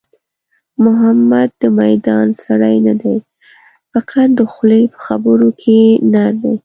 [0.83, 3.17] محمود د میدان سړی نه دی،
[3.91, 5.79] فقط د خولې په خبرو کې
[6.13, 6.55] نر دی.